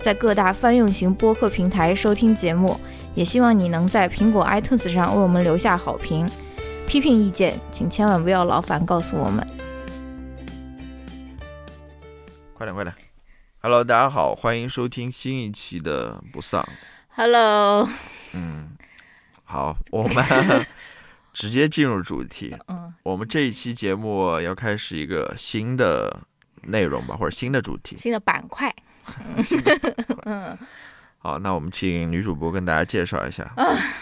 [0.00, 2.80] 在各大泛用型播客平台收听节目。
[3.14, 6.28] 也希望你能在苹果 iTunes 上为我们留下好评。
[6.86, 9.46] 批评意见，请千万不要劳烦告诉我们。
[12.54, 12.94] 快点快点
[13.60, 16.66] ！Hello，大家好，欢迎收听新一期的不丧。
[17.08, 17.88] Hello，
[18.32, 18.70] 嗯，
[19.44, 20.24] 好，我们
[21.32, 22.56] 直接进入主题。
[22.68, 26.20] 嗯，我们这一期节目要开始一个新的
[26.62, 27.96] 内容吧，或者新的主题。
[27.98, 28.74] 新的板块。
[30.24, 30.56] 嗯，
[31.18, 33.50] 好，那我们请女主播跟大家介绍一下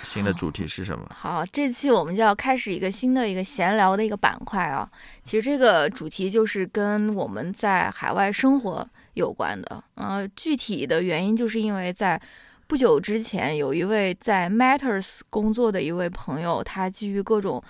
[0.03, 1.07] 新的主题是什么。
[1.15, 4.89] 好，这期我们就要开始一个新的一个闲聊的一个板块啊。
[5.23, 9.83] 其实这个主题就是跟我们在海外生活有关的。
[9.95, 12.21] 呃，具体的原因就是因为在
[12.67, 17.63] 不久之前，有一位在 Matters 工作的一位朋友，他基于各种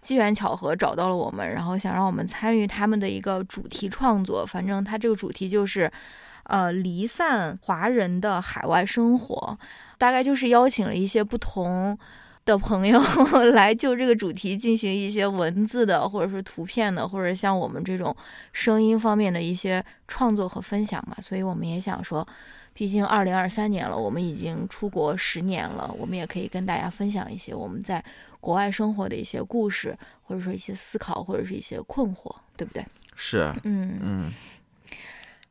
[0.00, 4.44] 机缘巧合找到了我们，然后想让我们参与他们的一个主题创作。
[4.46, 5.90] 反正他这个主题就是。
[6.48, 9.58] 呃，离散华人的海外生活，
[9.98, 11.98] 大概就是邀请了一些不同
[12.44, 13.02] 的朋友
[13.52, 18.14] 来就这个主题进行一些文字的，或者是图片的，或者像我们这种
[18.52, 21.16] 声音方面的一些创作和分享嘛。
[21.20, 22.24] 所以我们也想说，
[22.72, 28.00] 毕竟二零二三年了，我们已经出国十年了，我们也可以跟大家分享一些我们在
[28.46, 32.86] 国外生活的一些故事，或者说一些思考，或者是一些困惑，对不对？
[33.16, 34.32] 是啊，嗯嗯。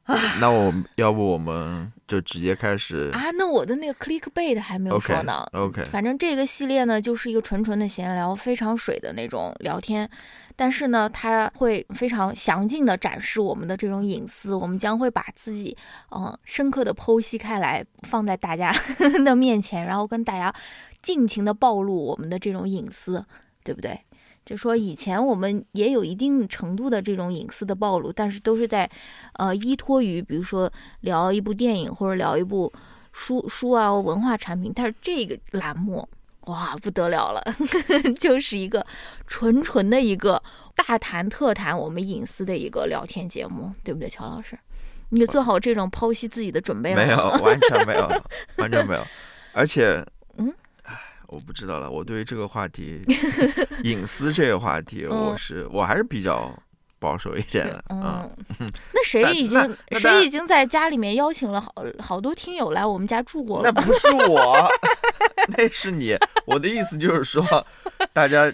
[0.40, 3.32] 那我们要不我们就直接开始啊？
[3.38, 5.44] 那我的那个 clickbait 还没有说呢。
[5.54, 5.86] OK，, okay.
[5.86, 10.08] 反正这个系列呢，就是一个纯纯的闲聊，非常水的那种聊天。
[10.56, 14.54] 但是呢，它会非常详尽的展示我们的这种隐私。
[14.54, 15.76] 我们将会把自己
[16.12, 18.72] 嗯、呃、深刻的剖析开来，放在大家
[19.26, 20.54] 的面前，然后跟大家
[21.02, 23.26] 尽情的暴露我们的这种隐私，
[23.64, 24.00] 对不对？
[24.46, 28.88] 就说以前我们也有一定程度的这种隐私的暴露，但是都是在，
[29.34, 32.72] 呃，依托于比如说聊一部电影或者聊一部
[33.12, 36.08] 书书啊文化产品，但是这个栏目
[36.42, 37.44] 哇不得了了，
[38.20, 38.86] 就是一个
[39.26, 40.40] 纯纯的一个
[40.76, 44.56] 大谈特谈我们隐私的一个聊天节目，对不对，乔老师？
[45.10, 47.04] 你做好这种剖析自己的准备了吗？
[47.04, 48.08] 没有，完全没有，
[48.58, 49.02] 完全没有，
[49.54, 50.15] 而且，嗯。
[51.28, 53.02] 我不知道了，我对于这个话题，
[53.84, 56.52] 隐私这个话题，我是我还是比较
[57.00, 57.84] 保守一点的。
[57.90, 63.72] 嗯，那谁 已经谁已经在家里面邀请了好好多听友来我们家住过了？
[63.72, 64.68] 那不是我，
[65.58, 66.18] 那是你。
[66.46, 67.44] 我的意思就是说，
[68.14, 68.52] 大家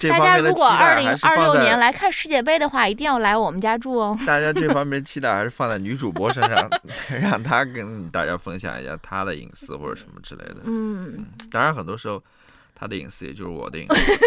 [0.00, 4.18] 这方面的期待还是二六年来看世界杯的话，一定要来我们家住哦。
[4.26, 6.70] 大家这方面期待还是放在女主播身上
[7.20, 10.56] 让她跟大家分享一下她的隐私或者什么之类的。
[10.64, 12.22] 嗯，当然很多时候
[12.74, 14.18] 她的隐私也就是我的隐私。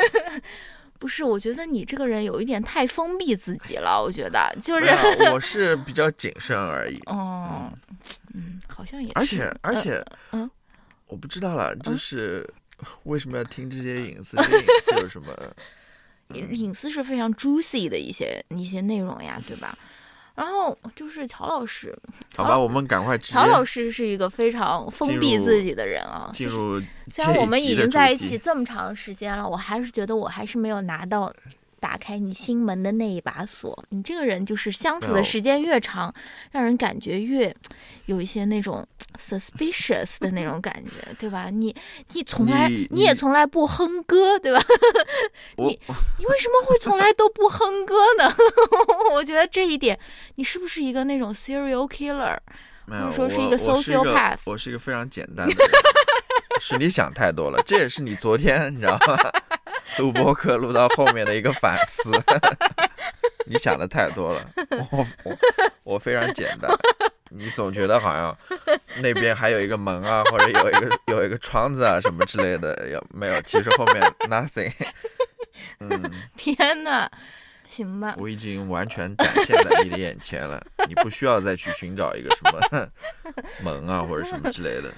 [0.99, 4.01] 不是，我觉得你这个人有一点太封闭自己了。
[4.01, 4.85] 我觉得就是
[5.31, 6.97] 我是比较谨慎而已。
[7.07, 7.69] 哦，
[8.33, 9.13] 嗯，好像也是。
[9.15, 10.49] 而且而且，嗯，
[11.07, 12.47] 我不知道了，就是。
[13.03, 14.37] 为什么要听这些隐私？
[14.37, 15.33] 这些隐私有什么？
[16.33, 19.77] 隐私是非常 juicy 的一些一些内容呀，对吧？
[20.35, 21.95] 然后就是乔老师，
[22.35, 23.15] 好吧，我们赶快。
[23.19, 26.31] 乔老师是一个非常封闭自己的人啊。
[26.33, 31.31] 进入虽然我们已经在一起这么长时间了，我还是觉得我还是没有拿到
[31.83, 33.83] 打开你心门的那一把锁。
[33.89, 36.13] 你这个人就是相处的时间越长，
[36.51, 37.53] 让人感觉越
[38.05, 38.87] 有一些那种
[39.19, 41.49] suspicious 的那种感觉，对吧？
[41.49, 41.75] 你
[42.13, 44.63] 你从来你你也从来不哼歌，对吧？
[45.59, 45.77] 你
[46.19, 48.33] 你为什么会从来都不哼歌呢？
[49.11, 49.99] 我觉得这一点，
[50.35, 52.37] 你是不是一个那种 serial killer，
[52.85, 54.37] 没有或者说是一个 sociopath？
[54.45, 55.69] 我是一个非常简单的人，
[56.61, 57.61] 是你想太多了。
[57.65, 59.17] 这也是你昨天你知道吗？
[59.97, 62.11] 录播课录到后面的一个反思，
[63.45, 64.49] 你想的太多了。
[64.91, 65.37] 我我
[65.83, 66.71] 我非常简单，
[67.29, 68.35] 你总觉得好像
[69.01, 73.41] 那边还有一个门啊，或者有一个有一个窗子啊什么之类的，有没有？
[73.43, 74.71] 其实后面 nothing。
[75.79, 77.09] 嗯， 天哪，
[77.67, 82.89] 行吧，我已经完全展现在你的眼前了，你不需要再去寻找一个什么
[83.63, 84.91] 门啊或者什么之类的。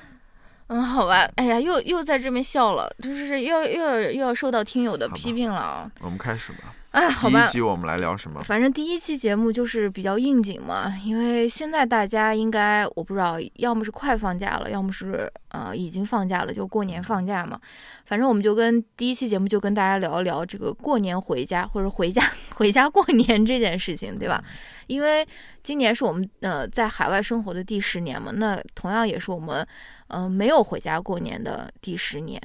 [0.68, 5.92] 嗯，好吧，哎呀，又又在这边笑了，就是又又又要受到听友的批评了啊！
[6.02, 6.74] 我们开始吧。
[6.96, 8.42] 哎，好吧第一，期我们来聊什么？
[8.42, 17.60] 反正第一期节目就是比较应景嘛，因为现在大家应该我不知道，要么是快放假了，要么是呃已经放假了，就过年放假嘛。
[18.06, 22.24] 反正我们就跟第一期节目就跟大家聊一聊这个过年回家或者回家
[22.56, 24.42] 回家过年这件事情，对吧？
[24.88, 25.28] 因为
[25.64, 29.68] 今年是我们呃在海外生活的第十年嘛，那同样也是我们
[30.08, 32.42] 呃没有回家过年的第十年。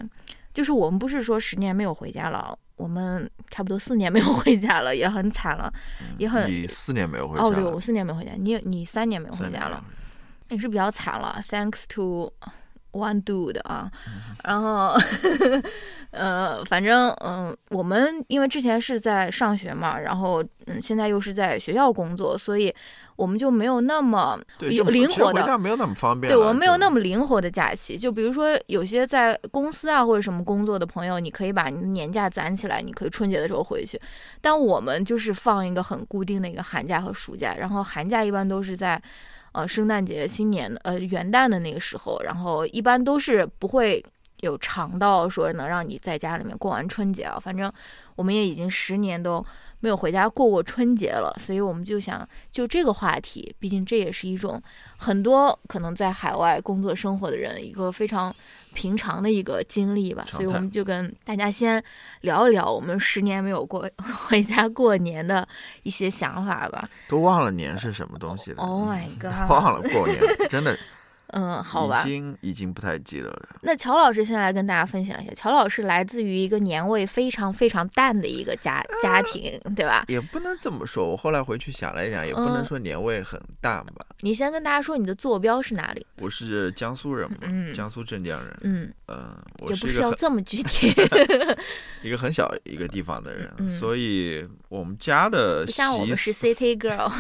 [0.53, 5.73] 就是我们不是说十年没有回家了，我们差不多四年没有回家了，也很惨了，
[6.19, 9.85] 也很你四年没有回家哦，对，我四年没回家，你你三年没有三年没有回家了，
[10.49, 12.33] 也是比较惨了，thanks to
[12.93, 13.91] one dude 啊，
[14.45, 14.95] 然后
[16.11, 22.75] 呃，反正嗯、我们因为之前是在上学嘛，然后嗯，现在又是在学校工作，所以
[23.17, 34.01] 我们就没有那么，有灵活的没有那么方便对我们没有那么灵活的假期，就比如说有些在公司啊或者什么工作的朋友，你可以把你的年假攒起来，你可以春节的时候回去。
[34.41, 39.01] 但我们就是放一个很固定的一个寒假和暑假，然后寒假一般都是在
[39.53, 44.05] 呃圣诞节、新年呃元旦的那个时候，然后一般都是不会
[44.41, 47.39] 有长到说能让你在家里面过完春节啊。
[47.39, 47.73] 反正
[48.21, 49.43] 我们也已经十年都
[49.81, 54.63] 没有回家过过春节了，所以我们就想就这个话题，毕竟这也是一种
[54.99, 58.35] 很多可能在海外工作生活的人一个非常
[58.75, 61.83] 平常的一个经历吧，所以我们就跟大家先
[62.21, 63.89] 聊一聊我们十年没有过
[64.29, 65.49] 回家过年的
[65.83, 66.87] 一些想法吧。
[67.09, 68.63] 都忘了年是什么东西了。
[68.63, 69.51] Oh my 嗯 god！
[69.51, 70.21] 忘了过年，
[70.51, 70.79] 真的
[71.33, 72.09] 嗯，好吧已。
[72.09, 73.49] 经已经不太记得了。
[73.63, 80.05] 那乔老师现在来跟大家分享一下，乔老师来自于一个年味非常非常淡的一个家家庭，对吧？
[80.09, 84.07] 也不能这么说，我后来回去想了一想，也不能嗯说年味很淡吧。
[84.21, 86.07] 你先跟大家说你的坐标是哪里？
[86.21, 88.57] 我是江苏人嘛，嗯江苏镇江人。
[88.63, 90.93] 嗯，嗯，我是一个这么具体，
[92.03, 97.11] 一个很小一个地方的人，嗯所以我们家的不像我们是，city girl。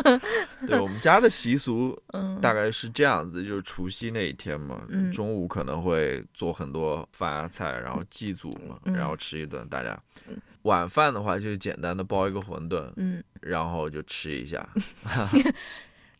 [0.66, 10.36] 对我们家的习俗 嗯，大概是这样子，就是除夕那一天嘛，嗯中午可能会做很多饭啊菜，然后祭祖嘛，嗯然后吃一顿，大家嗯。
[10.62, 14.66] 晚饭的话就是简单的包一个馄饨，嗯，然后就吃一下。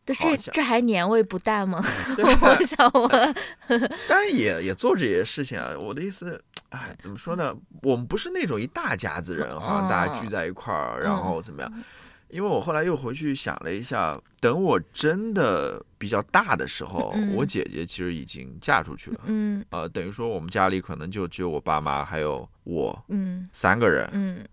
[0.04, 1.82] 这 这这还年味不淡吗？
[2.14, 3.34] 对我想问，
[4.06, 5.74] 当然也也做这些事情啊。
[5.78, 6.38] 我的意思，
[6.68, 7.56] 哎，怎么说呢？
[7.82, 11.72] 我们不是那种一大家子人，好像大家聚在一块儿，然后怎么样？
[12.28, 19.20] 因为我后来又回去想了一下，等我真的比较大的时候，嗯我姐姐其实已经嫁出去了。
[19.26, 24.44] 嗯呃，等于说我们家里可能就只有我爸妈还有我嗯三个人，嗯，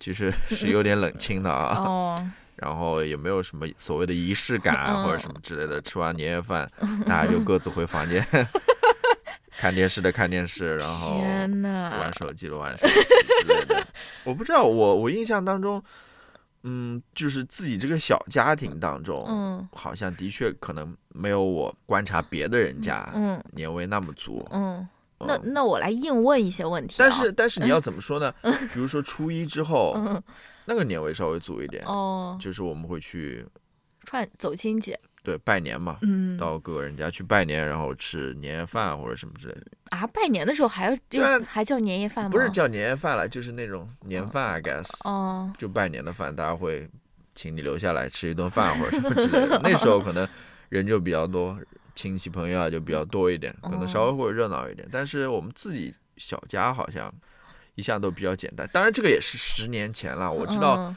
[0.00, 1.76] 其实 是有点冷清的啊。
[1.78, 5.80] 哦， 然后也没有什么所谓的仪式感或者什么之类的。
[5.82, 6.68] 吃完年夜饭，
[7.06, 8.26] 大家就各自回房间，
[9.56, 12.94] 看电视的看电视，然后玩，手机的玩手机
[13.42, 13.86] 之类的。
[14.24, 15.82] 我不知道，我我印象当中，
[16.68, 24.46] 嗯，就是自己这个小家庭当中，嗯好像的确可能没有我观察别的人家嗯年味那么足。
[24.50, 24.86] 嗯，
[25.20, 27.06] 那嗯那我来硬问一些问题啊。
[27.08, 28.32] 但是但是你要怎么说呢？
[28.72, 30.22] 比如说初一之后，嗯
[30.66, 33.46] 那个年味稍微足一点，哦，就是我们会去
[34.08, 40.96] 串走亲戚，对拜年嘛，嗯到各个人家去拜年，然后吃年夜饭或者什么之类的，啊，拜年的时候还要
[41.44, 42.30] 还叫年夜饭吗？
[42.30, 46.88] 不是叫年夜饭了，就是那种年饭，I guess，哦，就拜年的饭，大家会
[47.34, 49.60] 请你留下来吃一顿饭或者什么之类的。
[49.62, 50.26] 那时候可能
[50.70, 51.54] 人就比较多，
[51.94, 54.88] 亲戚朋友啊就比较多一点，可能稍微会热闹一点。
[54.90, 57.12] 但是我们自己小家好像
[57.74, 60.94] 一向都比较简单，当然这个也是十年前了，我知道。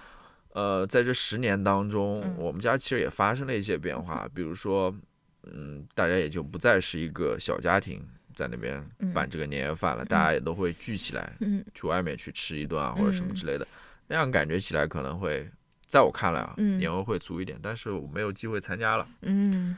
[0.53, 2.35] 嗯呃，在这十年当中，嗯。
[2.37, 4.93] 我们家其实也发生了一些变化，比如说，
[5.43, 8.05] 嗯，大家也就不再是一个小家庭
[8.35, 9.13] 在那边嗯。
[9.13, 11.63] 办这个年夜饭了，大家也都会聚起来，嗯。
[11.73, 13.35] 去外面去吃一顿啊，或者什么嗯。
[13.35, 13.67] 之类的，
[14.07, 15.49] 那样感觉起来可能会，
[15.87, 16.77] 在我看来啊，嗯。
[16.77, 19.07] 年味会足一点，但是我没有机会参加了。
[19.21, 19.77] 嗯，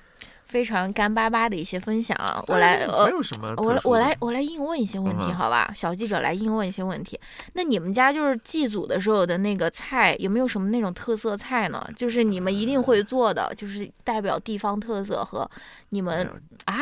[0.53, 5.72] 非常干巴巴的一些分享啊，我来呃没有什么特殊的，我来我来我来硬问一些问题，好吧？
[5.74, 7.19] 小记者来硬问一些问题。
[7.53, 11.83] 那你们家就是祭祖的时候的那个菜，有没有什么那种特色菜呢？
[11.95, 15.50] 就是你们一定会做的，就是代表地方特色和
[15.89, 16.29] 你们
[16.65, 16.75] 啊，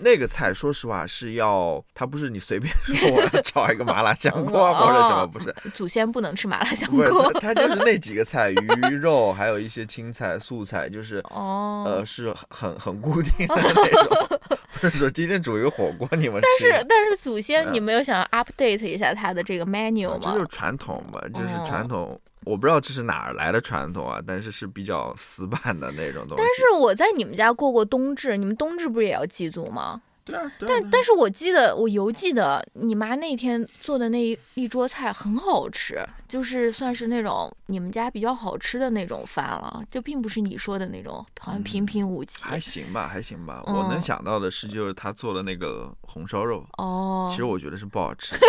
[0.00, 11.84] 那个菜，说实话是要，它不是你随便 说我要 炒一个麻辣香锅哦或者什么，不是，祖先不能吃麻辣香锅它它就是那几个菜，鱼肉，还有一些青菜、素菜，就是哦。
[11.86, 13.72] 呃是很很固定的那
[14.04, 14.38] 种，
[14.80, 16.76] 不是说今天煮一个火锅你们但吃。
[16.76, 20.18] 是但是祖先，嗯你没有想要 update 一下它的这个 menu 吗？
[20.22, 22.20] 这就是传统嘛，就是哦传统。
[22.50, 26.42] 我不知道这是哪儿来的传统啊，但是是比较死板的那种东西。
[26.42, 30.02] 但是我在你们家过过冬至，你们冬至不是也要祭祖吗？
[30.30, 42.44] 对啊，对啊但但是我记得我犹记得你妈那天做的那一一桌菜很好吃，就是算是那种你们家比较好吃的那种饭了，就并不是你说的那种好像平平无奇。
[42.44, 43.62] 还行吧，还行吧。
[43.66, 48.46] 嗯我能想到的是，就是他做的那个红烧肉，哦，其实我觉得是不好吃的，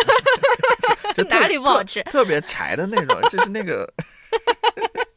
[1.16, 2.02] 就哪里不好吃？
[2.04, 3.92] 特别柴的那种，就是那个。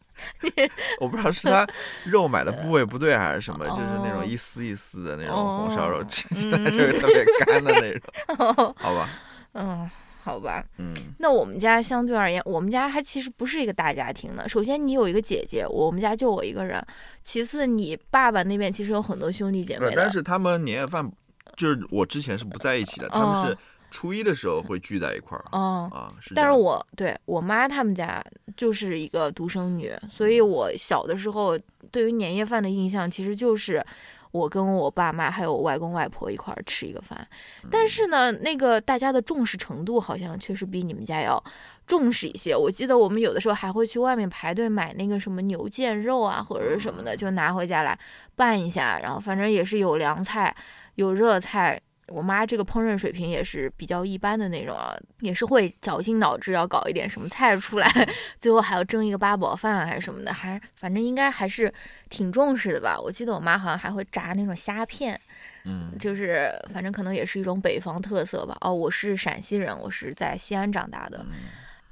[1.01, 1.67] 我不知道是他
[2.05, 9.09] 肉买的部位不对还是什么， 就是那种一丝一丝的那种红烧肉， 哦吃起来就是特别干的那种，好吧？
[9.53, 9.91] 嗯，
[10.23, 10.65] 好吧。
[10.79, 14.49] 嗯，那我们家相对而言，我们家还其实不是一个大家庭的。
[14.49, 16.85] 首先，你有一个姐姐，我们家就我一个人。
[17.23, 19.93] 其次，你爸爸那边其实有很多兄弟姐，妹。
[19.95, 21.09] 但是他们年夜饭
[21.57, 23.57] 就是我之前是不在一起的，他们是
[23.95, 26.13] 初一的时候会聚在一块儿嗯，啊。
[26.21, 28.21] 是但是我对我妈他们家
[28.57, 31.57] 就是一个独生女，所以我小的时候
[31.93, 33.85] 对于年夜饭的印象其实就是
[34.33, 37.25] 我跟我爸妈还有我外公外婆一块儿吃一个饭。
[37.71, 41.41] 但是呢，那个大家的重视程度好像确实比你们家要
[41.87, 42.57] 重视一些。
[42.57, 47.97] 我记得我们有的时候还会去外面排队买那个什么牛腱肉啊或者是什么的，就拿回家来
[48.35, 50.53] 拌一下，然后反正也是有凉菜，
[50.97, 51.81] 有热菜。
[52.09, 57.89] 我妈这个烹饪水平也是比较一般的那种啊，也是会绞尽脑汁要搞一点什么菜出来，
[58.39, 61.73] 最后还要蒸一个八宝饭还是什么的，还反正应该还是
[62.11, 63.01] 挺重视的吧。
[63.01, 65.19] 我记得我妈好像还会炸那种虾片，
[65.65, 68.57] 嗯，就是反正可能也是一种北方特色吧。
[68.61, 71.33] 哦，我是陕西人，我是在西安长大的，嗯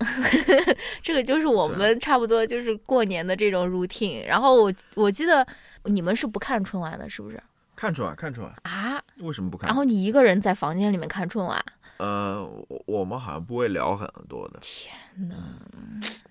[1.02, 4.26] 这个就是我们差不多就是过年的这种 routine。
[4.26, 5.47] 然后我我记得
[5.85, 7.40] 你们是不看春晚的，是不是
[7.83, 9.03] 看春晚，看春晚，啊？
[9.23, 9.67] 为什么不看？
[9.67, 11.61] 然后你一个人在房间里面看春晚，
[11.97, 14.95] 呃，我我们好像不会聊很多的，天
[15.29, 15.35] 哪，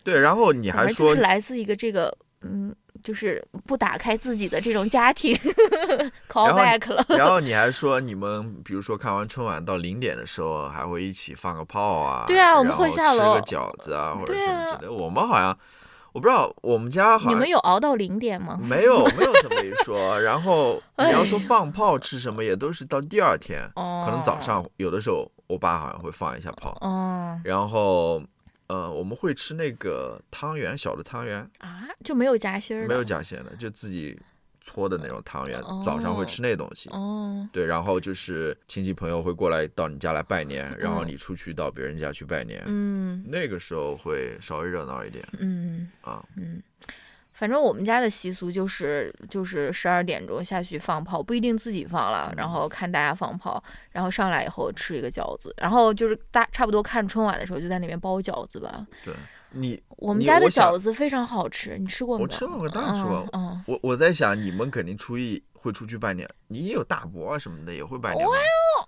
[0.02, 0.18] 对。
[0.18, 5.36] 然后你还说是来自一个这个嗯，就是不打开自己的这种家庭
[6.30, 7.06] ，call 然后 back 了。
[7.10, 12.24] 然后你还说你们，比如说看完春晚到零点的时候，还会一起放个炮啊？
[12.28, 14.94] 对啊我们会下楼吃个饺子啊，或者什么之类的。
[14.94, 15.58] 我们好像，
[16.14, 18.60] 我不知道，我们家好像你们有熬到零点吗？
[18.62, 20.20] 没有没有这么一说。
[20.22, 28.22] 然后 你要说放炮吃什么，也都是到第二天，哦，可能早上有的时候我爸好像会放一下炮，哦然后
[28.68, 34.20] 呃我们会吃那个汤圆，小的汤圆，啊，就没有夹心儿，没有夹心的，就自己
[34.62, 36.90] 搓的那种汤圆，哦早上会吃那东西。
[36.92, 46.24] 哦，对，然后就是亲戚朋友会过来到你家来拜年，然后嗯你出去到别人家去拜年，嗯那个时候会稍微热闹一点嗯啊。
[46.38, 46.62] 嗯。
[47.34, 58.86] 反正我们家的习俗就是，就是十二点钟下去放炮，不一定自己放了，然后看大家放炮，然后上来以后吃一个饺子，然后就是大差不多看春晚的时候就在那边包饺子吧。
[59.04, 59.12] 对
[59.52, 62.24] 你，我们家的饺子非常好吃，你吃过没有？
[62.24, 68.32] 我吃过我当然吃过嗯，嗯我我在想，你们肯定初一会出去拜年，你也有大伯啊什么的也会拜年吗？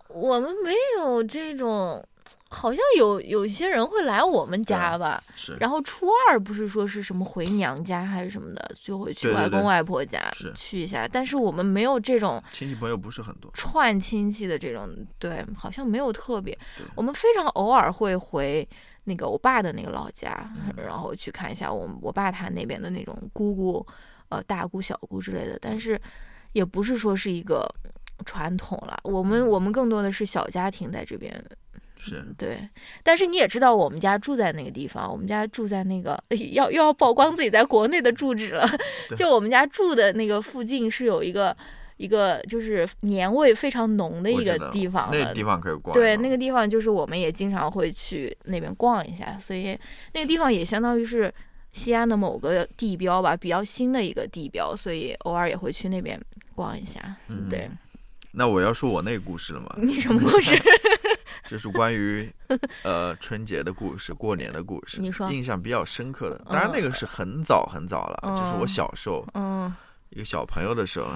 [0.10, 2.04] 我们没有这种，
[2.50, 5.22] 好像有有些人会来我们家吧。
[5.36, 11.08] 是，然后初二不是说是什么回娘家还是什么的，就会去外公外婆家是去一下。
[11.08, 13.52] 但是我们没有这种亲戚朋友不是很多。
[13.54, 14.90] 串亲戚的这种，
[15.20, 16.58] 对，好像没有特别。
[16.96, 18.68] 我们非常偶尔会回
[19.06, 23.86] 那个我爸的那个老家，嗯然后去看一下我我爸他那边的那种姑姑，
[24.30, 25.58] 呃，大姑、小姑之类的。
[25.60, 26.00] 但是
[26.54, 27.68] 也不是说是一个
[28.26, 31.44] 传统了，我嗯们我们更多的是小家庭在这边。
[31.96, 32.68] 是，对，
[33.02, 38.68] 但是你也知道，我们家住在那个地方，我们家住在那个 要又要曝光自己在国内的住址了。
[39.16, 41.56] 就我们家住的那个附近是有一个
[42.04, 45.94] 一个就是年味非常浓的一个地方的那地方可以逛。
[45.94, 49.80] 对，那个地方就是我们也经常会去那边逛一下，所以
[50.14, 51.34] 那个地方也相当于是
[51.72, 56.20] 西安的某个地标吧，比较新的一个地标，所以偶尔也会去那边
[56.54, 57.16] 逛一下。
[57.30, 57.70] 嗯对，
[58.34, 60.62] 那我要说我那个故事了吗，你什么故事？
[61.48, 62.30] 就是关于
[62.84, 66.42] 呃春节的故事、过年的故事，你说印象比较深刻的。
[66.50, 69.74] 当然那个是很早很早了，就是我嗯小时候嗯，
[70.14, 71.10] 一个小朋友的时候，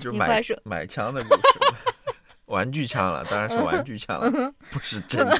[0.00, 1.42] 就是买买枪的故事，
[2.46, 4.30] 玩具枪了，当然是玩具枪了，
[4.70, 5.38] 不是真枪。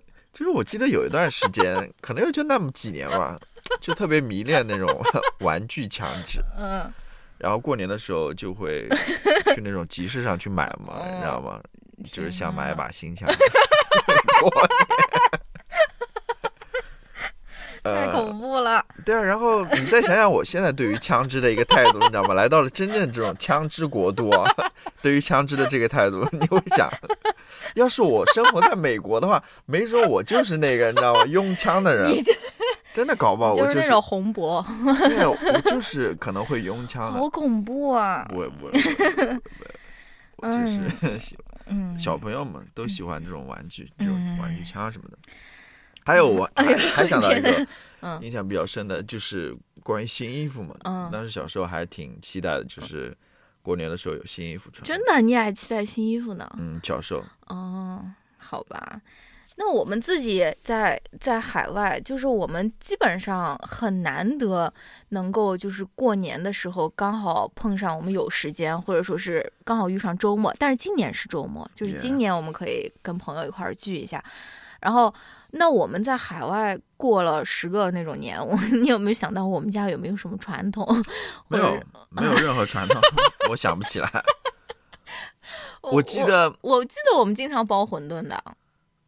[0.32, 3.38] 就是我记得有一段时间，可能也就那么几年吧，
[3.82, 4.88] 就特别迷恋那种
[5.40, 6.40] 玩具枪支。
[6.56, 6.90] 嗯，
[7.36, 8.88] 然后过年的时候就会
[9.54, 11.60] 去那种集市上去买嘛，你知道吗？
[12.10, 13.28] 就是想买一把新枪。
[14.40, 14.68] 过年
[17.84, 18.84] 太呃，恐怖了。
[19.08, 22.34] 对啊，然后你再想想我现在对于枪支的一个态度，你知道吗？
[22.34, 24.44] 来到了真正这种枪支国度啊，
[25.00, 26.90] 对于枪支的这个态度，你会想，
[27.74, 31.24] 要是我生活在美国的话，没准我就是那个你知道吗？
[31.24, 32.12] 拥枪的人。
[32.92, 34.64] 真的搞不好我就是那种红脖，
[35.08, 37.18] 对，我就是可能会用枪的。
[37.18, 38.26] 好恐怖啊！
[38.28, 38.72] 不会不会
[40.36, 41.36] 我就是喜
[41.66, 45.18] 嗯，小朋友们都喜欢这种玩具，这嗯种玩具枪什么的。
[46.04, 47.66] 还有我还还想到一个
[48.00, 50.74] 嗯印象比较深的，就是关于新衣服嘛。
[50.84, 53.16] 嗯当时小时候还挺期待的，就是
[53.62, 54.84] 过年的时候有新衣服穿。
[54.86, 56.50] 真的，你还期待新衣服呢？
[56.58, 58.04] 嗯，小时候哦，
[58.36, 59.00] 好吧。
[59.60, 64.72] 那我们自己在在海外，就是我们基本上很难得
[65.08, 70.54] 能够就是过年的时候刚好碰上我们有时间，或者说是刚好遇上周末。
[70.60, 74.22] 但是今年是周末，就是今年我们可以跟朋友一块儿聚一下。
[74.80, 75.12] 然后，
[75.50, 80.86] 那我们在海外过了十个那种年，我你有没有想到我们家有没有什么传统？
[81.48, 83.00] 没有没有任何传统，
[83.50, 84.10] 我想不起来。
[85.80, 88.36] 我记得我记得我们经常包馄饨的。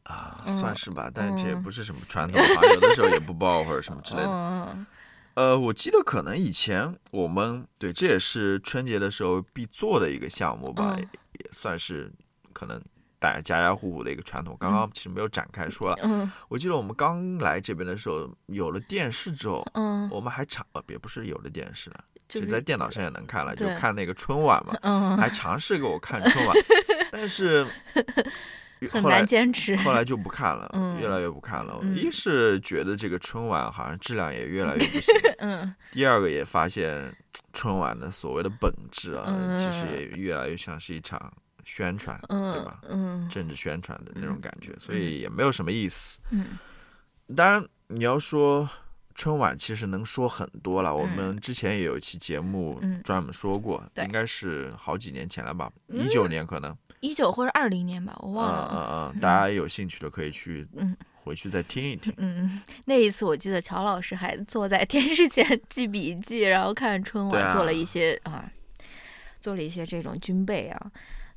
[0.04, 4.28] 啊，嗯算是吧，但是这也嗯不是什么传 统，好像有的时候也不包或者什么之类的。
[4.28, 4.86] 嗯
[5.34, 12.12] 呃，我记得可能以前我们对这也是春节的时候必做的一个项目吧，也算是
[12.52, 12.82] 可能
[13.20, 14.56] 大家家家户户的一个传统。
[14.58, 15.96] 刚刚其实没有展开说了。
[16.02, 26.56] 嗯我记得我们刚来这边的时候，有了电视之后，嗯，我们还尝呃，也不是有了电视了，就其实在电脑上也能看了，就看那个春晚嘛，嗯还尝试给我看春晚，
[27.12, 27.64] 但是
[28.90, 29.76] 很 后来难坚持。
[29.76, 31.78] 后来就不看了，嗯越来越不看了。
[31.82, 37.14] 嗯一是觉得这个春晚好像质量也越来越不行， 嗯第二个也发现
[37.52, 41.30] 春晚的所谓的本质啊，嗯其实也越来越像是一场
[41.70, 42.80] 宣传，嗯对嗯吧？
[42.88, 46.18] 嗯政治宣传的那种感觉，所以也没有什么意思。
[46.30, 46.58] 嗯
[47.36, 48.68] 当然，你要说
[49.14, 50.92] 春晚，其实能说很多了。
[50.92, 56.76] 我们之前也有一期节目嗯专门说过，对应该是好几年前了吧，嗯一九年可能。
[56.98, 58.68] 一九或者二零年吧，我嗯忘了。
[58.72, 62.12] 嗯嗯，大家有兴趣的可以去嗯回去再听一听。
[62.16, 68.50] 嗯，那一次我记得乔老师还坐在电视前记笔记，然后看春晚，啊做了一些啊，
[69.40, 70.90] 做了一些这种军备啊。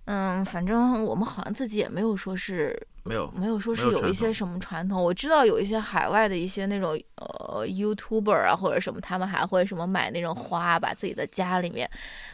[0.06, 11.90] 嗯，反正我们好像自己也没有说是没有，没有说是有一些什么传统，我知道有一些海外的一些那种呃 YouTuber 啊或者什么，他们还会什么买那种花，把自己的家里面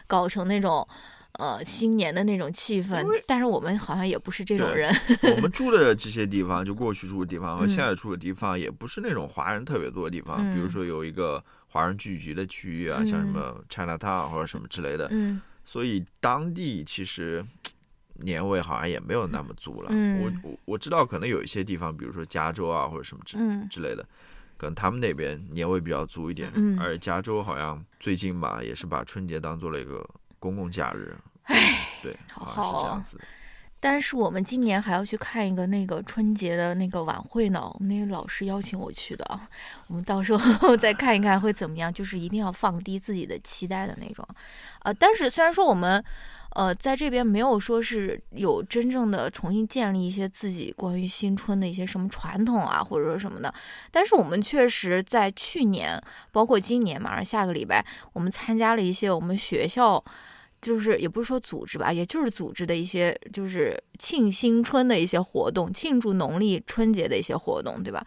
[0.06, 0.86] 搞成那种
[1.34, 3.04] 呃新年的那种气氛。
[3.28, 4.92] 但是我们好像也不是这种人。
[5.36, 10.38] 我们 住的这些地方，就过去住的地方和嗯现在住的地方，也不是那种华人特别多的地方。
[10.40, 17.46] 嗯比如说有一个华人聚集的区域啊，嗯像什么 China Town 或者什么之类的，嗯所以当地其实
[18.14, 19.90] 年味好像也没有那么足了。
[19.92, 24.04] 嗯我我我知道，可能有一些地方，比如说加州啊或者什么之嗯之类的，
[24.56, 26.50] 可能他们那边年味比较足一点。
[26.56, 30.04] 嗯而加州好像最近吧，也是把春节当做了一个
[30.40, 31.16] 公共假日。
[32.02, 33.24] 对，好好像是这样子的。
[33.80, 39.40] 但是我们今年还要去看一个那个春节的那个晚会呢，我们那个老师邀请我去的，
[39.88, 44.26] 我们到时候 再看一看会怎么样，就是一定要放低自己的期待的那种，
[44.82, 46.04] 呃，但是虽然说我们。
[46.56, 53.54] 呃，在这边没有说是有真正的重新建立一些自己关于新春的一些什么传统啊，或者说什么的，
[53.92, 60.04] 但是我们确实在去年，包括今年，马上下个礼拜，我们参加了一些我们学校
[60.60, 68.04] 就是也不是说组织吧，也就是组织的一些就是庆新春的一些活动，庆祝农历春节的一些活动，对吧？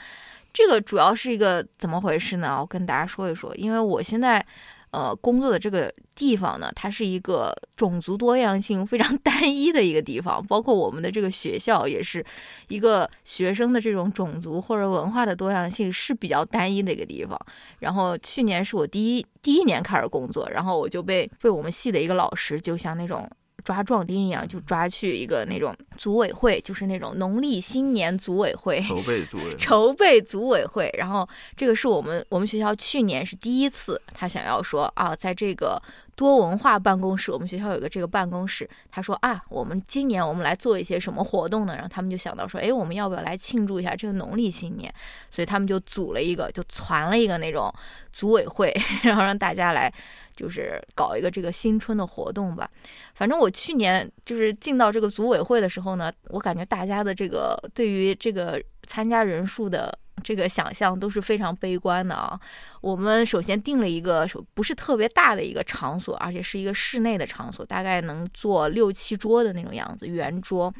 [0.52, 2.58] 这个主要是一个怎么回事呢？
[2.60, 4.46] 我跟大家说一说，因为我现在。
[4.94, 12.24] 呃，工作的这个地方呢，它是一个种族多样性非常 单一的一个地方，包括我们的这个学校也是
[12.68, 17.36] 一个学生的这种种族或者文化的多样性是比较单一的一个地方。
[17.80, 23.28] 然后去年是我第一第一年开始工作，然后我就被被我们系的一个老师，就像那种
[23.64, 28.80] 抓壮丁一样，就抓去一个那种组委会，就是那种农历新年组委会。
[28.82, 35.82] 筹备组委 筹备组委会，然后这个是我们我们学校去年是第一次，他想要说啊，在这个
[36.16, 41.74] 多文化办公室，我们学校有个这个办公室，他说啊，我们今年我们来做一些什么活动呢？
[41.74, 44.94] 然后他们就想到说，哎，我们要不要来庆祝一下这个农历新年？
[45.32, 47.74] 所以他们就组了一个，就攒了一个那种
[48.12, 49.92] 组委会， 然后让大家来
[50.36, 52.70] 就是搞一个这个新春的活动吧。
[53.16, 62.40] 反正我去年就是进到这个组委会的时候呢，我感觉大家的这个对于这个参加人数的这个想象都是非常悲观的啊。
[62.82, 70.74] 我们首先定了一个不是特别大的一个场所，而且是一个室内的场所，大概能坐六七桌的那种样子，圆桌。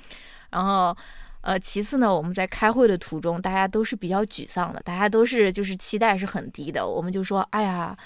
[0.50, 0.96] 然后，
[1.42, 6.88] 呃，其次呢，我们在开会的途中，大家都是比较沮丧的，大家都是就是期待是很低的。
[6.88, 7.98] 我们就说，哎呀。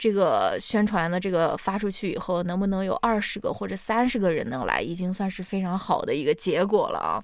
[0.00, 7.22] 这个宣传的这个发出去以后，能不能有二十个或者三十个人能来，已经算是非常好的一个结果了啊。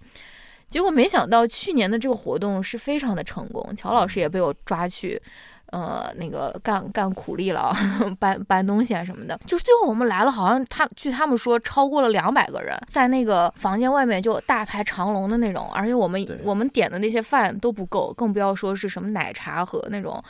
[0.68, 5.20] 结果没想到去年的这个活动是非常的成功，乔老师也被我抓去。
[5.72, 7.74] 呃，那个干干苦力了，
[8.20, 9.36] 搬搬东西啊什么的。
[9.48, 20.22] 就是最后我们来了，好像他据他们说超过了两百个人，在那个房间外面就大排长龙的那种，而且我们我们点的那些饭都不够，更不要说是什么奶茶和那种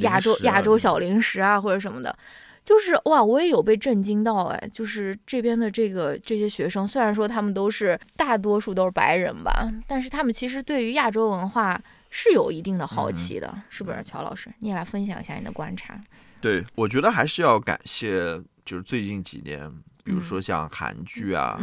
[0.00, 2.16] 亚洲亚洲小零食啊或者什么的。
[2.64, 11.80] 就是哇，我也有被震惊到哎，就是这边的这个这些学生，虽然说他们都是大多数都是白人吧，但是他们其实对于亚洲文化。
[12.14, 14.04] 是有一定的好奇的，是不是？
[14.04, 15.98] 乔老师，你也来分享一下你的观察。
[16.42, 19.66] 对，我觉得还是要感谢，就是最近几年，
[20.04, 21.58] 比如说像韩剧啊、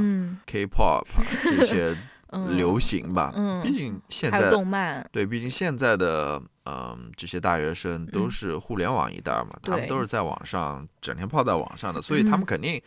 [0.47, 1.03] K-pop
[1.43, 1.95] 这些
[2.55, 3.31] 流行吧。
[3.35, 12.81] 嗯，毕竟现在动漫，对，毕竟现在的嗯这些大学生都是互联网一代嘛，他们都是在网上整天泡在网上的，所以他们肯定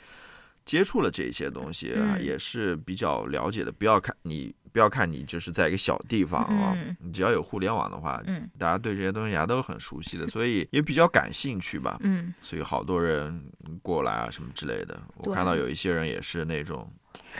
[0.64, 3.70] 接触了这些东西，也是比较了解的。
[3.72, 4.54] 不要看你。
[4.72, 8.22] 不要看你就是在一个小地方啊，你只要有互联网的话，
[8.56, 11.98] 大家对这些东西啊都很熟悉的，所以也比较感兴趣吧。
[12.00, 13.52] 嗯，所以好多人
[13.82, 14.98] 过来啊什么之类的。
[15.16, 16.90] 我看到有一些人也是那种，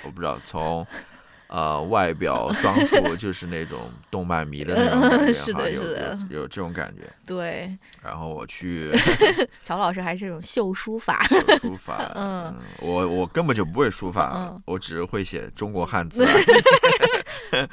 [0.04, 0.86] 我不知道从。
[1.52, 3.78] 呃，外表装束就是那种
[4.10, 5.96] 动漫迷的那种感觉， 是的，有有
[6.30, 7.02] 有这种感觉。
[7.26, 7.70] 对。
[8.02, 8.90] 然后我去，
[9.62, 11.22] 乔老师还是这种秀书法。
[11.28, 16.26] 秀书法，嗯，我我根本就不会书法，我只是会写中国汉字。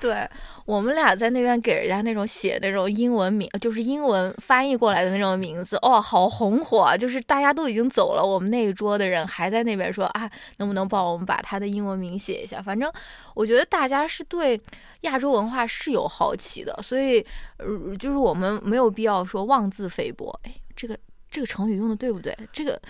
[0.02, 0.28] 对
[0.66, 6.98] 我们俩在那边给人家那种写那种英文名，就是英文翻译过来的那种名字，哦，好红火啊！
[6.98, 12.62] 就是大家都已经走了，我们那一桌的人还在那边说啊，能不能帮我们把他的英文名写一下？
[12.62, 12.92] 反正
[13.34, 13.66] 我觉得。
[13.70, 14.60] 大家是对
[15.02, 17.24] 亚洲文化是有好奇的，所以，
[17.58, 20.38] 呃，就是我们没有必要说妄自菲薄。
[20.44, 20.98] 哎，这个
[21.30, 22.36] 这个成语用的对不对？
[22.52, 22.82] 这个，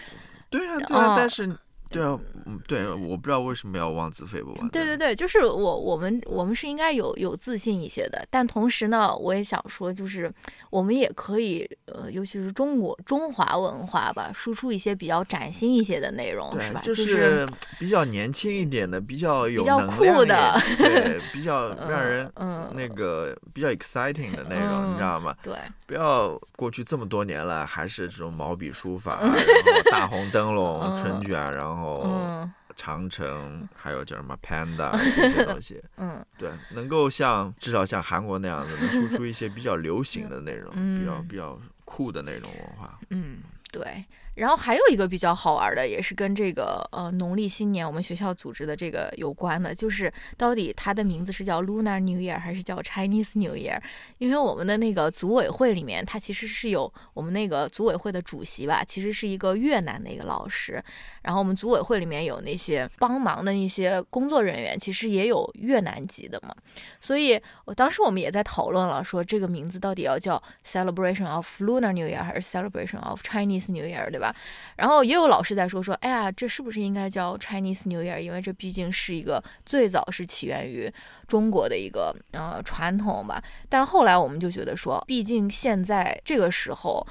[0.49, 1.53] 对啊，对啊，但是。
[1.89, 4.53] 对啊，嗯，对，我不知道为什么要妄自菲薄。
[4.71, 10.31] 对对对，就是我我们我们是应该有有自信一些的，但同时呢，我也想说，就是
[10.69, 16.81] 我们也可以，呃，尤其是中国中华文化吧，输出一些比较崭新一些的内容，是吧？
[16.81, 17.47] 就是
[17.77, 25.35] 比较年轻一点的，比较有比较酷的，对， 比较让人嗯那个比较 exciting 的内容，你知道吗？
[25.41, 25.53] 对，
[25.85, 29.37] 不要过去这么多年了，还是这种毛笔书法， 然后
[29.91, 31.69] 大红灯笼、春卷，然后。
[31.69, 43.39] 然后长城，还有叫什么 Panda 这些东西，嗯，对，能够像至少像韩国那样子，能输出一些比较流行的内容，比较比较酷的那种文化，嗯，
[43.71, 44.05] 对。
[44.39, 53.79] 然后还有一个比较好玩的，也是跟这个呃农历新年我们学校组织的这个有关的，就是到底它的名字是叫 Lunar New Year 还是叫 Chinese New Year？
[54.17, 60.81] 因为我们的那个组委会里面，它其实是有我们那个组委会的主席吧，其实是一个越南的一个老师，
[61.23, 66.55] 然后我们组委会里面有那些帮忙的一些工作人员，其实也有越南籍的嘛，
[67.01, 74.28] 所以我当时我们也在讨论了，说这个名字到底要叫 Celebration of Lunar New Year 还是 Celebration of Chinese New Year，对吧？
[74.29, 74.35] 吧？
[74.77, 78.19] 然后也有老师在说说，哎呀，这是不是应该叫 Chinese New Year？
[78.19, 80.91] 因为这毕竟是一个最早是起源于
[81.27, 83.41] 中国的一个呃传统吧。
[83.67, 87.05] 但是后来我们就觉得说，毕竟现在这个时候，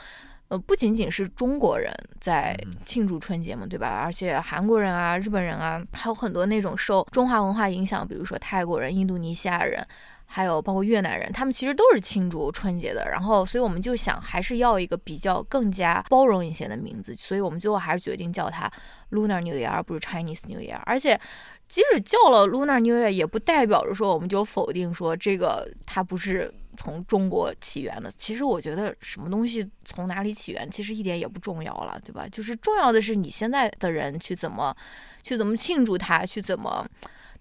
[0.48, 3.88] 呃，不仅仅是中国人在庆祝春节嘛，对吧？
[4.02, 9.86] 而且韩国人啊、日本人啊，还有很多那种受中华文化影响，比如说泰国人、印度尼西亚人。
[10.30, 13.08] 还有包括越南人，他们其实都是庆祝春节的。
[13.10, 17.14] 然后，所以我们就想还是要一个比较更加包容一些的名字。
[17.18, 18.70] 所以我们最后还是决定叫它
[19.10, 20.78] Lunar New Year，而不是 Chinese New Year。
[20.84, 21.18] 而且，
[21.66, 28.12] 即使叫了 Lunar New Year，也不代表着说我们就否定说这个它不是从中国起源的。
[28.18, 32.28] 其实我觉得什么东西从哪里起源，其实一点也不重要了，对吧？
[32.30, 34.76] 就是重要的是你现在的人去怎么
[35.22, 36.86] 去怎么庆祝它，去怎么。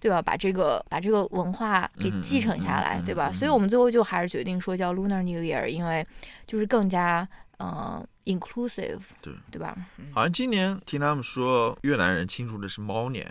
[0.00, 0.22] 对吧？
[0.22, 3.32] 把这个把这个文化给继承下来，对吧？
[3.32, 6.06] 所以我们最后就还是决定说叫 Lunar New Year，因为
[6.46, 9.76] 就是更加嗯 inclusive，对对吧？
[10.12, 13.26] 好像今年听他们说越南人庆祝的是猫年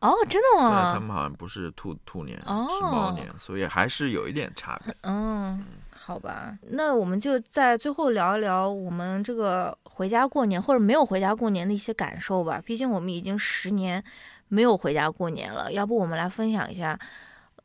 [0.00, 0.92] 哦，真的吗？
[0.94, 4.94] 他们好像不是兔兔年，是猫年，所以还是有一点差别。
[5.02, 12.62] 嗯，好吧，那我们就在最后聊一聊我们这个回家过年或者没有回家过年的一些感受吧。
[12.64, 14.04] 毕竟我们已经十年。
[14.50, 16.98] 没有回家过年了，要不我们来分享一下，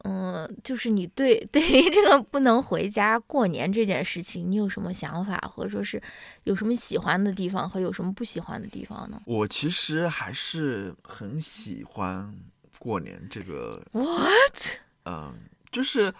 [0.05, 6.01] 嗯，就是你对 对于这个不能回家过年这件事情，你有什么想法，或者说是
[6.45, 9.21] 有什么喜欢的地方和有什么不喜欢的地方呢？
[9.25, 12.33] 我其实还是很喜欢
[12.79, 13.81] 过年这个。
[13.91, 14.77] What？
[15.05, 15.33] 嗯，
[15.71, 16.13] 就是。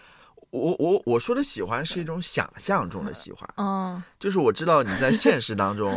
[0.52, 5.94] 我我我说的喜欢是一种想象中的喜欢，嗯，就是我知道你在现实当中，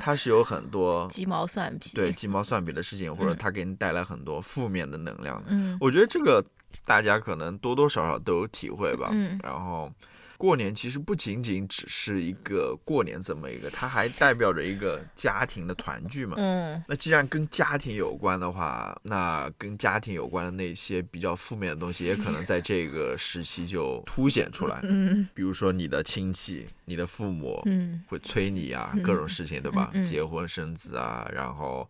[0.00, 5.48] 它是有很多鸡毛蒜皮，对鸡毛蒜皮的事情，或者它给你带来很多负面的能量的。
[5.50, 6.44] 嗯，我觉得这个
[6.84, 9.10] 大家可能多多少少都有体会吧。
[9.12, 9.90] 嗯然后
[10.40, 16.34] 过年其实不仅仅只是一个过年这么一个，它还代表着一个家庭的团聚嘛。
[16.38, 24.80] 嗯那既然跟家庭有关的话，那跟家庭有关的那些比较负面的东西，也可能在这个时期就凸显出来。
[24.84, 29.92] 嗯比如说你的亲戚、你的父母嗯会催你啊，嗯各种事情，对吧？
[30.06, 31.86] 结婚生子啊，然后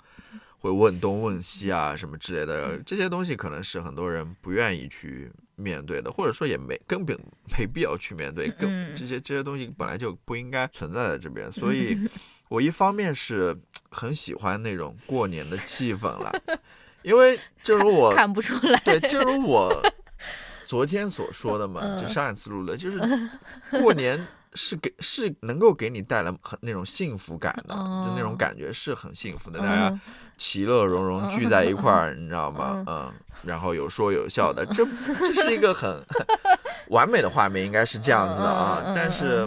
[0.58, 5.30] 会问东问西啊，什么之类的，这些东西可能是很多人不愿意去
[5.60, 7.16] 面对的，或者说也没根本
[7.58, 11.96] 没必要去面对，根嗯这些这些东西本来就不应该存在在这边， 所以
[12.48, 13.56] 我一方面是
[13.90, 16.32] 很喜欢那种过年的气氛了，
[17.02, 18.80] 因为正如我看不出来。
[18.84, 19.82] 对，正如我
[20.66, 22.98] 昨天所说的嘛，嗯就上一次录的，就是
[23.70, 30.00] 过年是给是能够给你带来很那种幸福感的，就那种哦感觉是很幸福的，大家嗯
[30.36, 32.82] 其乐融融聚在一块儿，你知道吗？
[32.86, 33.12] 嗯，
[33.44, 34.84] 然后有说有笑的，这
[35.18, 36.02] 这是一个很
[36.88, 38.92] 完美的画面，应该是这样子的啊。
[38.96, 39.46] 但是，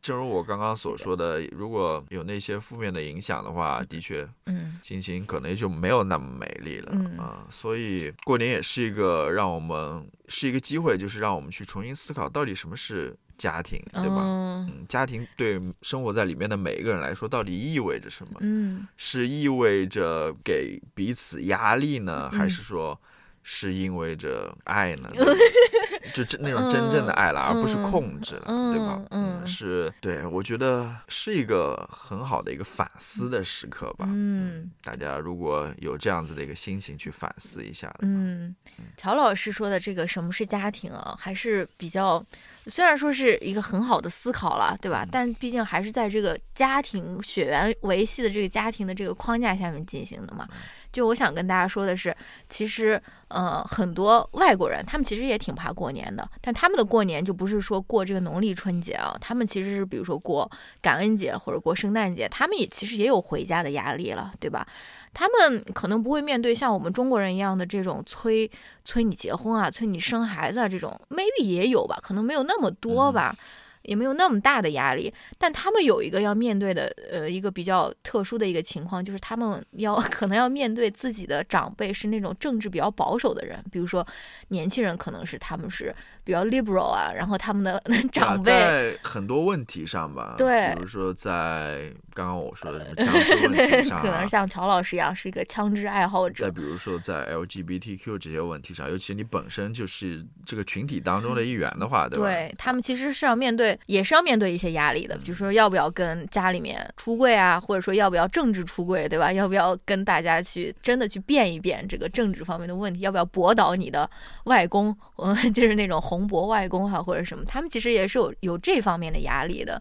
[0.00, 14.20] 正如我刚刚所说的，如果有那些负面的影响的话，的确嗯心情可能就没有那么美丽了嗯啊、所以过年也是一个让我们是一个机会，就是让我们去重新思考到底什么是家庭，对吧？
[14.20, 18.34] 嗯嗯，家庭对生活在里面的每一个人来说，到底意味着什么？
[18.40, 23.00] 嗯是意味着给彼此压力呢，嗯还是说
[23.42, 25.08] 是因为着爱呢？
[26.14, 29.02] 就真那种真正的爱了，而不是控制了，嗯对吧？
[29.10, 34.04] 嗯是对，我觉得是一个很好的一个反思的时刻吧。
[34.08, 38.54] 嗯大家如果有这样子的一个心情去反思一下，嗯，
[38.96, 42.24] 乔老师说的这个什么是家庭啊，还是比较，
[42.70, 45.04] 虽然说是一个很好的思考了，对吧？
[45.10, 50.48] 但毕竟还是在这个家庭血缘维系的这个家庭的这个框架下面进行的嘛。
[50.92, 52.16] 就我想跟大家说的是，
[52.48, 64.66] 其实呃，很多外国人他们其实也挺怕过年的，但他们的过年就不是说过这个农历春节啊，他们其实是比如说过感恩节或者过圣诞节，他们也其实也有回家的压力了，对吧？
[65.12, 68.50] 他们可能不会面对像我们中国人一样的这种催
[68.84, 73.36] 催你结婚啊、催你生孩子啊这种，maybe 也有吧，可能没有那么多吧。
[73.82, 84.06] 也没有那么大的压力，但他们有一个要面对的，呃，一个比较特殊的一个情况，就是他们要 可能要面对自己的长辈是那种政治比较保守的人，比如说
[84.48, 102.24] 年轻人可能是他们是比较 liberal 啊，然后他们的 长辈，在很多问题上吧，对比如说在刚刚我说的什么枪支问题上、啊，可能像乔老师一样是一个枪支爱好者再，比如说在 LGBTQ 这些问题上，尤其你本身就是这个群体当中的一员的话，对吧？
[102.26, 109.32] 对他们其实是要面对，也是要面对一些压力的，比如说要不要跟家里面出柜啊，或者说要不要政治出柜，对吧？
[109.32, 113.00] 要不要跟大家去真的去辩一辩这个政治方面的问题？
[113.00, 114.08] 要不要驳倒你的
[114.44, 117.46] 外公，嗯， 就是那种红脖外公哈、或者什么？
[117.46, 119.80] 他们其实也是有有这方面的压力的。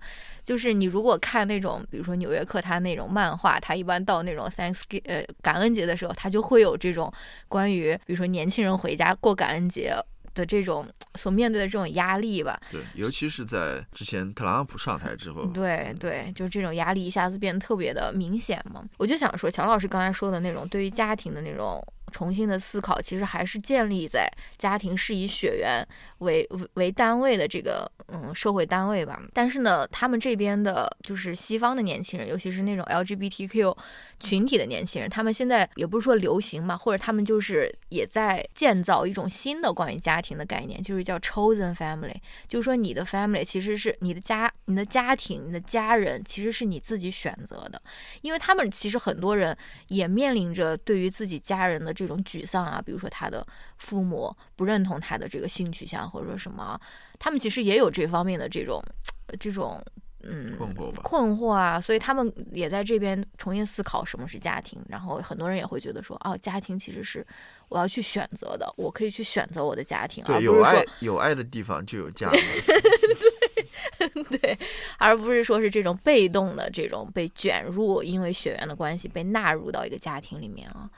[0.50, 7.14] 就是你如果看那种，比如说《纽约客》他那种漫画，他一般到那种 Thanksgiving 呃感恩节的时候，他就会有这种
[7.48, 9.94] 关于比如说年轻人回家过感恩节
[10.34, 12.60] 的这种所面对的这种压力吧。
[12.72, 18.84] 对，尤其是在之前特朗普上台之后，对对，就这种压力一下子变得特别的明显嘛。
[18.98, 25.86] 我就想说，乔老师刚才说的那种对于家庭的那种重新的思考，其实还是建立在家庭是以血缘
[26.19, 29.22] 为为单位的这个嗯社会单位吧。
[29.34, 33.76] 但是呢，他们这边的就是西方的年轻人，尤其是那种 LGBTQ
[34.20, 42.16] 群体的年轻人，他们现在也不是说流行嘛，或者他们就是也在建造一种新的关于家庭的概念，就是叫 chosen family，
[42.48, 47.82] 就是说你的 family 其实是你的家、你的家庭、你的家人，其实是你自己选择的，
[48.22, 53.46] 因为他们其实很多人也面临着对于自己家人的这种沮丧啊，比如说他的
[53.78, 56.80] 父母不认同他的这个性取向，或者说什么，
[57.18, 58.84] 他们其实也有这方面的这种
[59.40, 59.82] 这种
[60.24, 67.26] 嗯困惑吧困惑啊，所以他们也在这边重新思考什么是家庭，然后很多人也会觉得说，哦，家庭其实是
[67.70, 72.42] 我要去选择的，我可以去选择我的家庭，而对，不是说有爱有爱的地方就有家庭。
[74.30, 74.58] 对，
[74.98, 80.90] 而不是说是这种被动的这种被卷入，因为血缘的关系被纳入到一个家庭里面啊。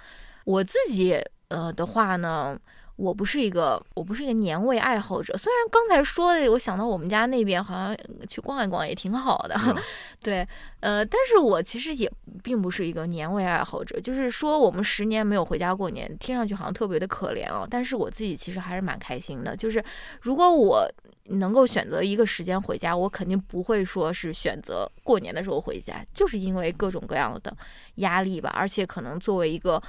[0.43, 1.15] 我自己
[1.47, 2.57] 呃的话呢，
[2.95, 7.97] 我不是一个我不是一个年味爱好者，虽然刚才说的，我想到我们家那边好像
[8.29, 9.75] 去逛一逛也挺好的，嗯。
[10.21, 10.47] 对，
[10.81, 12.11] 呃，但是我其实也
[12.43, 19.83] 并不是一个年味爱好者，就是说我们十年没有回家过年，听上去好像特别的可怜哦，但是我自己其实还是蛮开心的，就是
[20.21, 20.87] 如果我
[21.25, 27.51] 能够选择一个时间回家，我肯定不会说是选择过年的时候回家，就是因为各种各样的
[27.95, 29.81] 压力吧，而且可能作为一个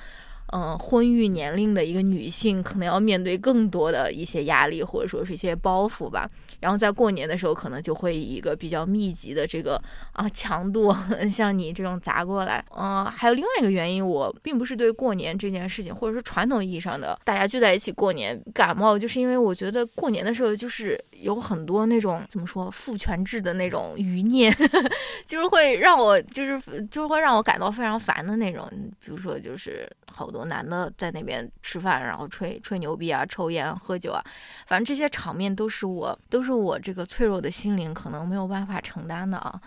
[0.52, 6.28] 嗯，婚育年龄的一个女性，可能要面对更多的一些压力，或者说是一些包袱吧。
[6.62, 10.94] 然后在过年的时候，可能就会以一个比较密集的这个啊强度，
[11.30, 12.64] 像你这种砸过来。
[12.76, 24.48] 嗯，还有另外一个原因，我并不是对过年这件事情，或者说传统意义上的大家聚在一起过年感冒，就是因为我觉得过年的时候就是有很多那种怎么说父权制的那种余孽，
[25.26, 28.70] 就是会让我就是就是会让我感到非常烦的那种。
[29.04, 34.22] 比如说就是好多男的在那边吃饭，然后吹吹牛逼啊，抽烟喝酒啊，
[34.68, 36.51] 反正这些场面都是我都是。
[36.56, 39.60] 我这个脆弱的心灵可能没有办法承担的啊，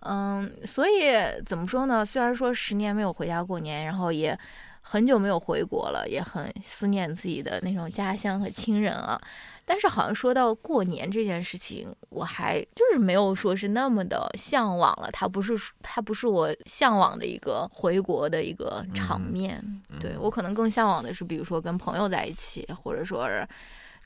[0.00, 1.10] 嗯，所以
[1.44, 2.04] 怎么说呢？
[2.04, 4.38] 虽然说十年没有回家过年，然后也
[4.82, 9.20] 很久没有回国了，也很思念自己的那种家乡和亲人啊，
[9.64, 15.10] 但是好像说到过年这件事情，我还就是没有说是那么的向往了。
[15.12, 19.60] 它不是它不是我向往的一个回国的一个场面，
[20.00, 23.48] 对我可能更向往的是，比如说跟朋友在一起，或者说是。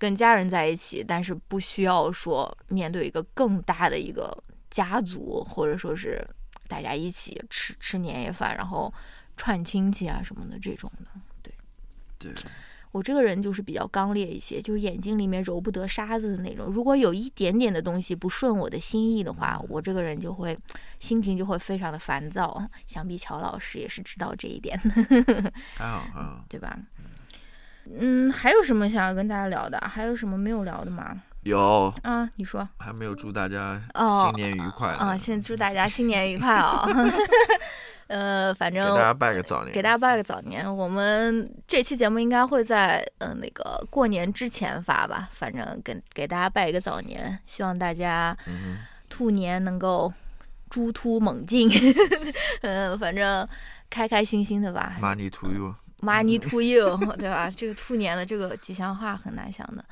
[0.01, 6.27] 跟家人在一起，但是不需要说面对一个更大的一个家族，或者说是
[6.67, 8.91] 大家一起吃吃年夜饭，然后
[9.37, 11.21] 串亲戚啊什么的这种的。
[11.43, 11.53] 对，
[12.33, 12.51] 对
[12.93, 16.67] 我这个人就是比较刚烈一些，就眼睛里面揉不得沙子的那种。
[16.67, 20.59] 如果有一点点的东西不顺我的心意的话，我这个人就会
[20.99, 22.67] 心情就会非常的烦躁。
[22.87, 24.77] 想必乔老师也是知道这一点，
[25.77, 26.77] 还好还好， 对吧？
[26.99, 27.05] 嗯，
[28.33, 29.79] 还有什么想要跟大家聊的？
[29.81, 31.23] 还有什么没有聊的吗？
[31.43, 32.69] 有啊，你说。
[32.79, 35.17] 还没有祝大家新年愉快啊！
[35.17, 36.87] 先祝大家新年愉快啊！
[38.09, 40.77] 呃，反正给大家拜个早年，给大家拜个早年。
[40.77, 45.29] 我们这期节目应该会在嗯那个过年之前发吧。
[45.31, 48.37] 反正给给大家拜一个早年，希望大家
[49.09, 50.13] 兔年能够
[50.69, 51.71] 猪突猛进。
[52.63, 53.49] 嗯， 反正
[53.89, 54.97] 开开心心的吧。
[55.01, 55.75] Money to you。
[56.01, 57.51] Money to you， 对吧？
[57.55, 59.85] 这个兔年的这个吉祥话很难想的。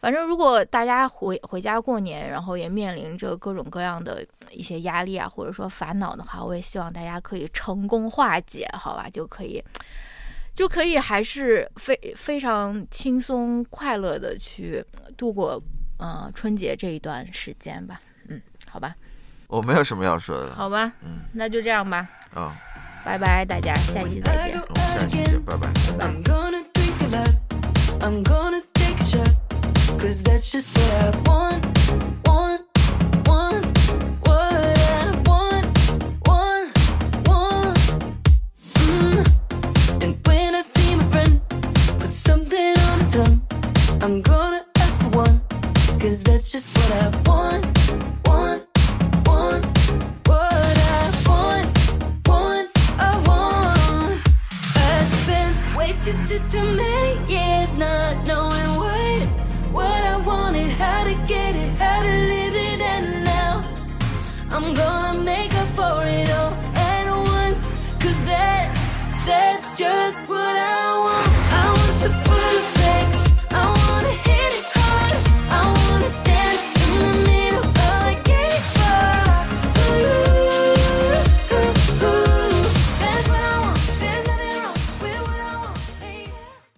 [0.00, 9.08] 反正如果大家回回家过年，然后也面临着各种各样的一些压力啊，或者说烦恼的话，我也希望大家可以成功化解，好吧？
[9.10, 9.64] 就可以
[10.54, 14.84] 就可以还是非非常轻松快乐的去
[15.16, 15.58] 度过
[15.98, 18.00] 呃春节这一段时间吧。
[18.28, 18.94] 嗯，好吧。
[19.46, 20.54] 我没有什么要说的。
[20.54, 20.92] 好吧。
[21.02, 22.06] 嗯，那就这样吧。
[22.34, 22.54] 啊。
[23.06, 24.60] 拜拜，大家下期再见。
[24.74, 25.23] 下期
[30.50, 31.03] just what